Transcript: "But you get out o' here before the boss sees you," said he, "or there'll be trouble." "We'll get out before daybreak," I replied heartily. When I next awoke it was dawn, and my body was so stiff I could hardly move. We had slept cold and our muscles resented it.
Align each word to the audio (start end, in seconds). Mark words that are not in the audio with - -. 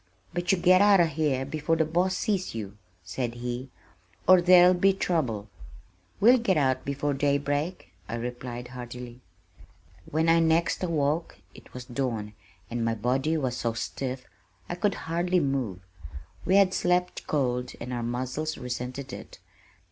"But 0.33 0.51
you 0.51 0.57
get 0.57 0.81
out 0.81 0.99
o' 0.99 1.05
here 1.05 1.45
before 1.45 1.75
the 1.75 1.85
boss 1.85 2.17
sees 2.17 2.55
you," 2.55 2.75
said 3.03 3.35
he, 3.35 3.69
"or 4.27 4.41
there'll 4.41 4.73
be 4.73 4.93
trouble." 4.93 5.47
"We'll 6.19 6.39
get 6.39 6.57
out 6.57 6.83
before 6.83 7.13
daybreak," 7.13 7.93
I 8.09 8.15
replied 8.15 8.69
heartily. 8.69 9.21
When 10.09 10.27
I 10.27 10.39
next 10.39 10.81
awoke 10.83 11.37
it 11.53 11.71
was 11.75 11.85
dawn, 11.85 12.33
and 12.71 12.83
my 12.83 12.95
body 12.95 13.37
was 13.37 13.55
so 13.55 13.73
stiff 13.73 14.25
I 14.67 14.73
could 14.73 14.95
hardly 15.05 15.39
move. 15.39 15.81
We 16.45 16.55
had 16.55 16.73
slept 16.73 17.27
cold 17.27 17.73
and 17.79 17.93
our 17.93 18.01
muscles 18.01 18.57
resented 18.57 19.13
it. 19.13 19.37